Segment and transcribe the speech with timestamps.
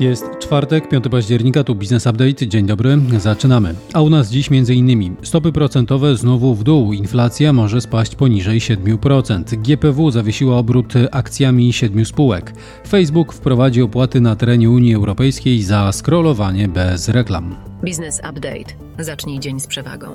[0.00, 2.46] Jest czwartek, 5 października, tu Business Update.
[2.46, 3.74] Dzień dobry, zaczynamy.
[3.92, 5.16] A u nas dziś m.in.
[5.22, 9.56] stopy procentowe znowu w dół, inflacja może spaść poniżej 7%.
[9.56, 12.52] GPW zawiesiła obrót akcjami siedmiu spółek.
[12.88, 17.56] Facebook wprowadzi opłaty na terenie Unii Europejskiej za scrollowanie bez reklam.
[17.82, 18.85] Business Update.
[18.98, 20.06] Zacznij dzień z przewagą.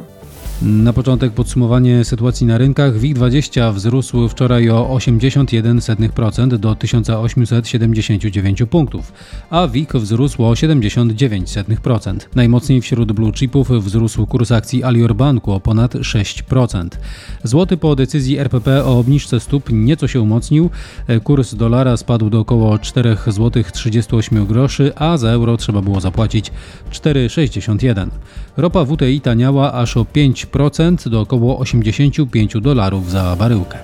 [0.62, 2.94] Na początek podsumowanie sytuacji na rynkach.
[2.94, 9.14] WIG20 wzrósł wczoraj o 81% do 1879 punktów,
[9.50, 12.18] a WIG wzrósł o 79%.
[12.36, 16.88] Najmocniej wśród blue chipów wzrósł kurs akcji Alior Banku o ponad 6%.
[17.44, 20.70] Złoty po decyzji RPP o obniżce stóp nieco się umocnił.
[21.24, 26.52] Kurs dolara spadł do około 4 zł 38 groszy, a za euro trzeba było zapłacić
[26.92, 28.10] 4,61.
[28.74, 33.78] Ropa WTI taniała aż o 5% do około 85 dolarów za baryłkę.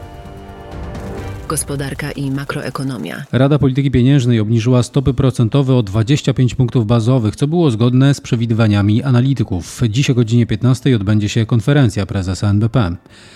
[1.48, 3.24] Gospodarka i makroekonomia.
[3.32, 9.04] Rada Polityki Pieniężnej obniżyła stopy procentowe o 25 punktów bazowych, co było zgodne z przewidywaniami
[9.04, 9.82] analityków.
[9.90, 12.96] Dziś o godzinie 15 odbędzie się konferencja prezesa NBP.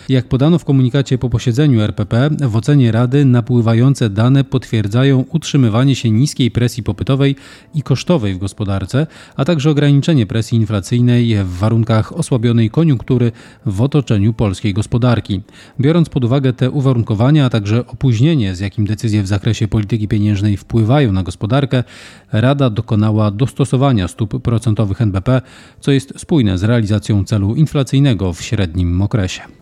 [0.10, 6.12] Jak podano w komunikacie po posiedzeniu RPP, w ocenie Rady napływające dane potwierdzają utrzymywanie się
[6.12, 7.36] niskiej presji popytowej
[7.74, 13.32] i kosztowej w gospodarce, a także ograniczenie presji inflacyjnej w warunkach osłabionej koniunktury
[13.66, 15.42] w otoczeniu polskiej gospodarki.
[15.80, 20.58] Biorąc pod uwagę te uwarunkowania, a także opóźnienie, z jakim decyzje w zakresie polityki pieniężnej
[20.58, 21.84] wpływają na gospodarkę,
[22.32, 25.42] Rada dokonała dostosowania stóp procentowych NBP,
[25.80, 29.61] co jest spójne z realizacją celu inflacyjnego w średnim okresie.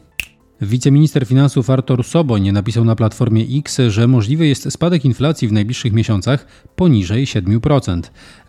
[0.61, 5.93] Wiceminister finansów Artur Soboń napisał na platformie X, że możliwy jest spadek inflacji w najbliższych
[5.93, 8.01] miesiącach poniżej 7%.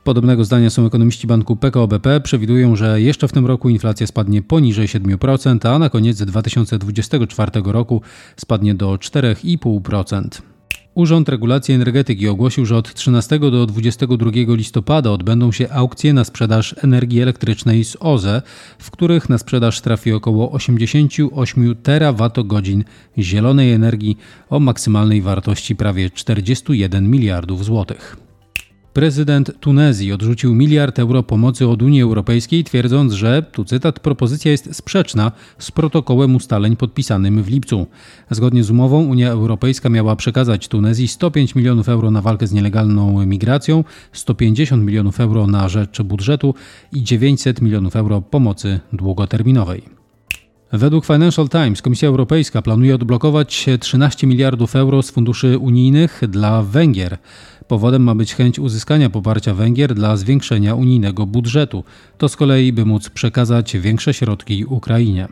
[0.05, 2.21] Podobnego zdania są ekonomiści banku PKO BP.
[2.21, 8.03] Przewidują, że jeszcze w tym roku inflacja spadnie poniżej 7%, a na koniec 2024 roku
[8.37, 10.50] spadnie do 4,5%.
[10.95, 16.75] Urząd Regulacji Energetyki ogłosił, że od 13 do 22 listopada odbędą się aukcje na sprzedaż
[16.85, 18.43] energii elektrycznej z OZE,
[18.79, 22.85] w których na sprzedaż trafi około 88 terawatogodzin
[23.19, 24.19] zielonej energii
[24.51, 28.30] o maksymalnej wartości prawie 41 miliardów złotych.
[28.93, 34.77] Prezydent Tunezji odrzucił miliard euro pomocy od Unii Europejskiej, twierdząc, że, tu cytat, propozycja jest
[34.77, 37.87] sprzeczna z protokołem ustaleń podpisanym w lipcu.
[38.31, 43.27] Zgodnie z umową Unia Europejska miała przekazać Tunezji 105 milionów euro na walkę z nielegalną
[43.27, 46.55] migracją, 150 milionów euro na rzecz budżetu
[46.93, 50.00] i 900 milionów euro pomocy długoterminowej.
[50.73, 57.19] Według Financial Times Komisja Europejska planuje odblokować 13 miliardów euro z funduszy unijnych dla Węgier.
[57.69, 61.85] Powodem ma być chęć uzyskania poparcia Węgier dla zwiększenia unijnego budżetu.
[62.19, 65.29] To z kolei, by móc przekazać większe środki Ukrainie.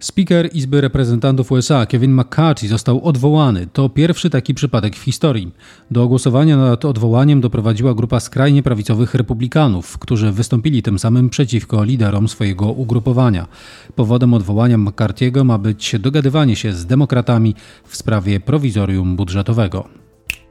[0.00, 3.66] Speaker Izby Reprezentantów USA Kevin McCarthy został odwołany.
[3.72, 5.52] To pierwszy taki przypadek w historii.
[5.90, 12.28] Do głosowania nad odwołaniem doprowadziła grupa skrajnie prawicowych republikanów, którzy wystąpili tym samym przeciwko liderom
[12.28, 13.46] swojego ugrupowania.
[13.94, 20.05] Powodem odwołania McCarthy'ego ma być dogadywanie się z demokratami w sprawie prowizorium budżetowego.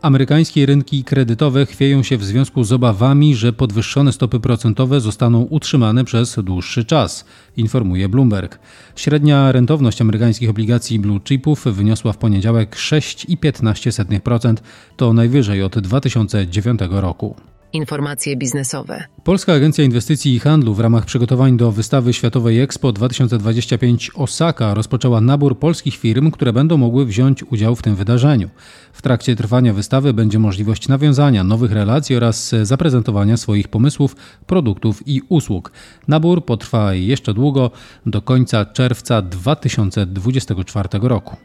[0.05, 6.03] Amerykańskie rynki kredytowe chwieją się w związku z obawami, że podwyższone stopy procentowe zostaną utrzymane
[6.03, 7.25] przez dłuższy czas,
[7.57, 8.59] informuje Bloomberg.
[8.95, 14.55] Średnia rentowność amerykańskich obligacji blue chipów wyniosła w poniedziałek 6,15%,
[14.97, 17.35] to najwyżej od 2009 roku.
[17.73, 19.03] Informacje biznesowe.
[19.23, 25.21] Polska Agencja Inwestycji i Handlu w ramach przygotowań do wystawy światowej Expo 2025 Osaka rozpoczęła
[25.21, 28.49] nabór polskich firm, które będą mogły wziąć udział w tym wydarzeniu.
[28.93, 34.15] W trakcie trwania wystawy będzie możliwość nawiązania nowych relacji oraz zaprezentowania swoich pomysłów,
[34.45, 35.71] produktów i usług.
[36.07, 37.71] Nabór potrwa jeszcze długo,
[38.05, 41.35] do końca czerwca 2024 roku.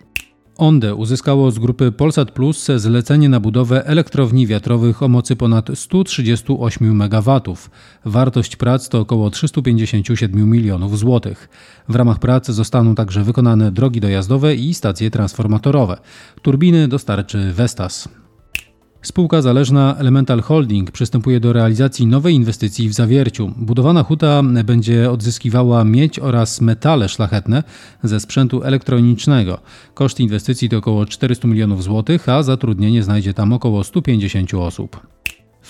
[0.60, 7.03] Onde uzyskało z grupy Polsat Plus zlecenie na budowę elektrowni wiatrowych o mocy ponad 138
[7.03, 7.41] MW.
[8.04, 11.48] Wartość prac to około 357 milionów złotych.
[11.88, 15.98] W ramach prac zostaną także wykonane drogi dojazdowe i stacje transformatorowe.
[16.43, 18.19] Turbiny dostarczy Vestas.
[19.02, 23.52] Spółka zależna Elemental Holding przystępuje do realizacji nowej inwestycji w Zawierciu.
[23.56, 27.62] Budowana huta będzie odzyskiwała miedź oraz metale szlachetne
[28.02, 29.60] ze sprzętu elektronicznego.
[29.94, 35.00] Koszt inwestycji to około 400 milionów złotych, a zatrudnienie znajdzie tam około 150 osób.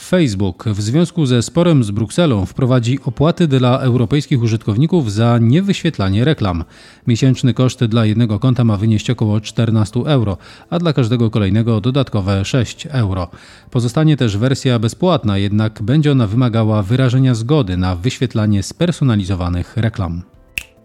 [0.01, 6.65] Facebook w związku ze sporem z Brukselą wprowadzi opłaty dla europejskich użytkowników za niewyświetlanie reklam.
[7.07, 10.37] Miesięczny koszt dla jednego konta ma wynieść około 14 euro,
[10.71, 13.29] a dla każdego kolejnego dodatkowe 6 euro.
[13.71, 20.23] Pozostanie też wersja bezpłatna, jednak będzie ona wymagała wyrażenia zgody na wyświetlanie spersonalizowanych reklam.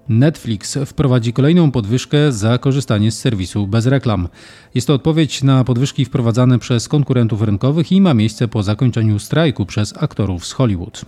[0.10, 4.28] Netflix wprowadzi kolejną podwyżkę za korzystanie z serwisu bez reklam.
[4.76, 9.66] Jest to odpowiedź na podwyżki wprowadzane przez konkurentów rynkowych i ma miejsce po zakończeniu strajku
[9.66, 11.06] przez aktorów z Hollywood.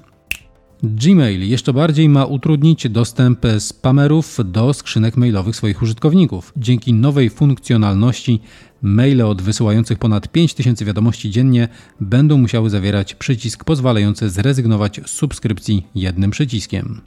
[0.84, 6.54] Gmail jeszcze bardziej ma utrudnić dostęp spamerów do skrzynek mailowych swoich użytkowników.
[6.58, 8.40] Dzięki nowej funkcjonalności
[8.82, 11.68] maile od wysyłających ponad 5000 wiadomości dziennie
[12.00, 17.02] będą musiały zawierać przycisk pozwalający zrezygnować z subskrypcji jednym przyciskiem.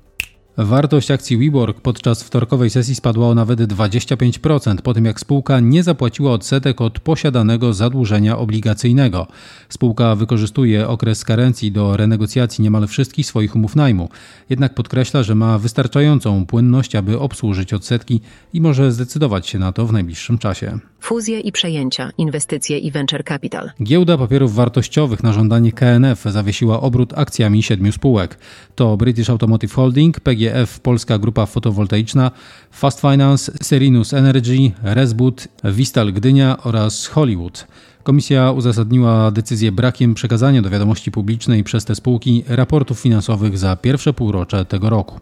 [0.57, 5.83] Wartość akcji WeWork podczas wtorkowej sesji spadła o nawet 25%, po tym jak spółka nie
[5.83, 9.27] zapłaciła odsetek od posiadanego zadłużenia obligacyjnego.
[9.69, 14.09] Spółka wykorzystuje okres karencji do renegocjacji niemal wszystkich swoich umów najmu,
[14.51, 18.21] jednak podkreśla, że ma wystarczającą płynność, aby obsłużyć odsetki
[18.53, 20.79] i może zdecydować się na to w najbliższym czasie.
[21.01, 23.71] Fuzje i przejęcia, inwestycje i venture capital.
[23.83, 28.39] Giełda papierów wartościowych na żądanie KNF zawiesiła obrót akcjami siedmiu spółek.
[28.75, 32.31] To British Automotive Holding, PGF Polska Grupa Fotowoltaiczna,
[32.71, 37.67] Fast Finance, Serinus Energy, Resboot, Vistal Gdynia oraz Hollywood.
[38.03, 44.13] Komisja uzasadniła decyzję brakiem przekazania do wiadomości publicznej przez te spółki raportów finansowych za pierwsze
[44.13, 45.21] półrocze tego roku.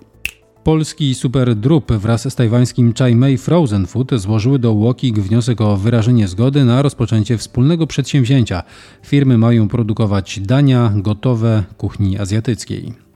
[0.64, 5.76] Polski Super Drup wraz z tajwańskim Chai Mei Frozen Food złożyły do Łokik wniosek o
[5.76, 8.62] wyrażenie zgody na rozpoczęcie wspólnego przedsięwzięcia.
[9.02, 13.07] Firmy mają produkować dania gotowe kuchni azjatyckiej.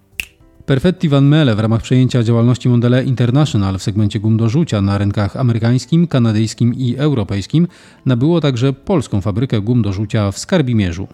[0.67, 4.99] Perfetti Van Mele w ramach przejęcia działalności Mondele International w segmencie gum do rzucia na
[4.99, 7.69] rynkach amerykańskim, kanadyjskim i europejskim
[8.07, 11.09] nabyło także polską fabrykę gum do rzucia w Skarbimierzu.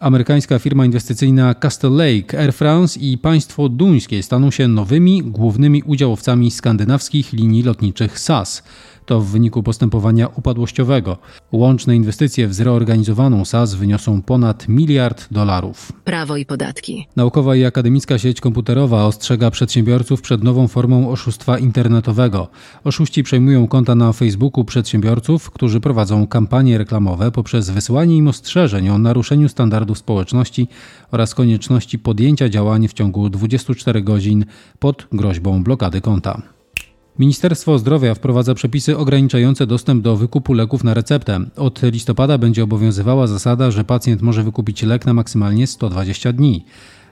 [0.00, 6.50] Amerykańska firma inwestycyjna Castle Lake, Air France i państwo duńskie staną się nowymi głównymi udziałowcami
[6.50, 8.62] skandynawskich linii lotniczych SAS.
[9.08, 11.18] To w wyniku postępowania upadłościowego.
[11.52, 15.92] Łączne inwestycje w zreorganizowaną SAS wyniosą ponad miliard dolarów.
[16.04, 17.06] Prawo i podatki.
[17.16, 22.48] Naukowa i akademicka sieć komputerowa ostrzega przedsiębiorców przed nową formą oszustwa internetowego.
[22.84, 28.98] Oszuści przejmują konta na Facebooku przedsiębiorców, którzy prowadzą kampanie reklamowe poprzez wysyłanie im ostrzeżeń o
[28.98, 30.68] naruszeniu standardów społeczności
[31.10, 34.44] oraz konieczności podjęcia działań w ciągu 24 godzin
[34.78, 36.57] pod groźbą blokady konta.
[37.18, 41.40] Ministerstwo Zdrowia wprowadza przepisy ograniczające dostęp do wykupu leków na receptę.
[41.56, 46.64] Od listopada będzie obowiązywała zasada, że pacjent może wykupić lek na maksymalnie 120 dni.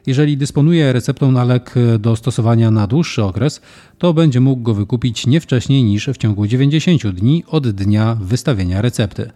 [0.06, 3.61] Jeżeli dysponuje receptą na lek do stosowania na dłuższy okres,
[3.99, 8.82] to będzie mógł go wykupić nie wcześniej niż w ciągu 90 dni od dnia wystawienia
[8.82, 9.31] recepty.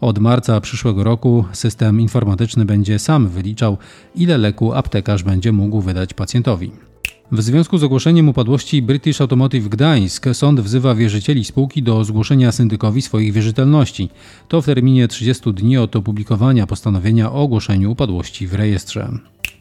[0.00, 3.78] Od marca przyszłego roku system informatyczny będzie sam wyliczał,
[4.14, 6.87] ile leku aptekarz będzie mógł wydać pacjentowi.
[7.32, 13.02] W związku z ogłoszeniem upadłości British Automotive Gdańsk sąd wzywa wierzycieli spółki do zgłoszenia syndykowi
[13.02, 14.10] swoich wierzytelności.
[14.48, 19.12] To w terminie 30 dni od opublikowania postanowienia o ogłoszeniu upadłości w rejestrze.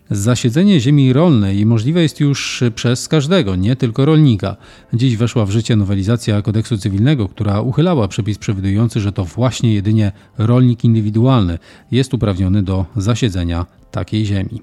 [0.10, 4.56] Zasiedzenie ziemi rolnej możliwe jest już przez każdego, nie tylko rolnika.
[4.94, 10.12] Dziś weszła w życie nowelizacja kodeksu cywilnego, która uchylała przepis przewidujący, że to właśnie jedynie
[10.38, 11.60] rolnik indywidualny
[11.92, 14.62] jest uprawniony do zasiedzenia takiej ziemi.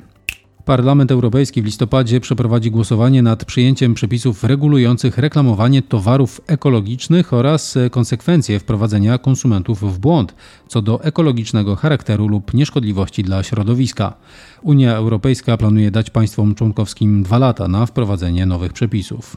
[0.65, 8.59] Parlament Europejski w listopadzie przeprowadzi głosowanie nad przyjęciem przepisów regulujących reklamowanie towarów ekologicznych oraz konsekwencje
[8.59, 10.35] wprowadzenia konsumentów w błąd
[10.69, 14.15] co do ekologicznego charakteru lub nieszkodliwości dla środowiska.
[14.63, 19.37] Unia Europejska planuje dać państwom członkowskim dwa lata na wprowadzenie nowych przepisów.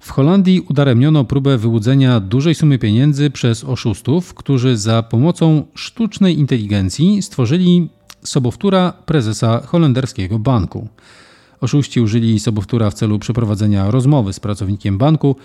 [0.00, 7.22] W Holandii udaremniono próbę wyłudzenia dużej sumy pieniędzy przez oszustów, którzy za pomocą sztucznej inteligencji
[7.22, 7.88] stworzyli
[8.26, 10.88] sobowtóra prezesa holenderskiego banku.
[11.60, 15.36] Oszuści użyli sobowtóra w celu przeprowadzenia rozmowy z pracownikiem banku,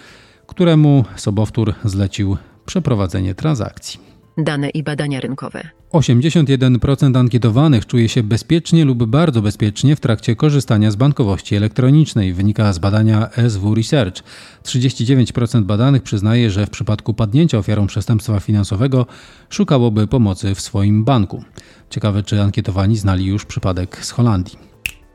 [0.47, 4.10] któremu sobowtór zlecił przeprowadzenie transakcji.
[4.37, 5.69] Dane i badania rynkowe.
[5.93, 12.73] 81% ankietowanych czuje się bezpiecznie lub bardzo bezpiecznie w trakcie korzystania z bankowości elektronicznej, wynika
[12.73, 14.23] z badania SW Research.
[14.63, 19.05] 39% badanych przyznaje, że w przypadku padnięcia ofiarą przestępstwa finansowego
[19.49, 21.43] szukałoby pomocy w swoim banku.
[21.89, 24.70] Ciekawe, czy ankietowani znali już przypadek z Holandii.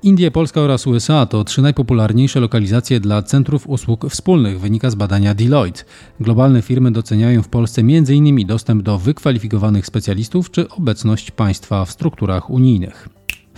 [0.06, 5.34] Indie, Polska oraz USA to trzy najpopularniejsze lokalizacje dla centrów usług wspólnych, wynika z badania
[5.34, 5.84] Deloitte.
[6.20, 8.46] Globalne firmy doceniają w Polsce m.in.
[8.46, 13.15] dostęp do wykwalifikowanych specjalistów czy obecność państwa w strukturach unijnych.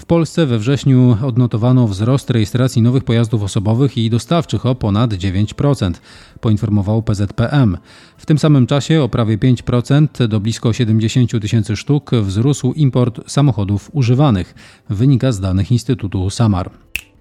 [0.08, 5.92] Polsce we wrześniu odnotowano wzrost rejestracji nowych pojazdów osobowych i dostawczych o ponad 9%,
[6.40, 7.78] poinformował PZPM.
[8.16, 13.90] W tym samym czasie o prawie 5% do blisko 70 tysięcy sztuk wzrósł import samochodów
[13.92, 14.54] używanych,
[14.90, 16.70] wynika z danych Instytutu Samar.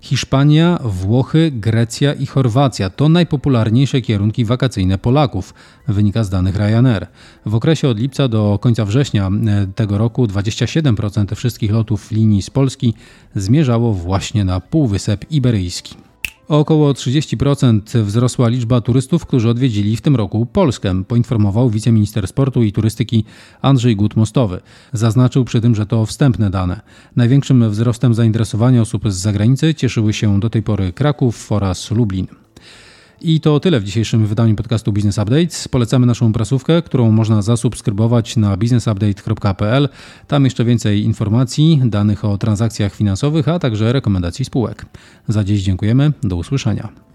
[0.01, 5.53] Hiszpania, Włochy, Grecja i Chorwacja to najpopularniejsze kierunki wakacyjne Polaków,
[5.87, 7.07] wynika z danych Ryanair.
[7.45, 12.49] W okresie od lipca do końca września e, tego roku 27% wszystkich lotów linii z
[12.49, 12.93] Polski
[13.35, 16.06] zmierzało właśnie na Półwysep Iberyjski.
[16.49, 22.63] O około 30% wzrosła liczba turystów, którzy odwiedzili w tym roku Polskę, poinformował wiceminister sportu
[22.63, 23.23] i turystyki
[23.61, 24.59] Andrzej Gut-Mostowy.
[24.93, 26.81] Zaznaczył przy tym, że to wstępne dane.
[27.15, 32.27] Największym wzrostem zainteresowania osób z zagranicy cieszyły się do tej pory Kraków oraz Lublin.
[33.21, 35.67] I to tyle w dzisiejszym wydaniu podcastu Business Updates.
[35.67, 39.89] Polecamy naszą prasówkę, którą można zasubskrybować na businessupdate.pl.
[40.27, 44.85] Tam jeszcze więcej informacji, danych o transakcjach finansowych, a także rekomendacji spółek.
[45.27, 46.11] Za dziś dziękujemy.
[46.23, 47.06] Do usłyszenia.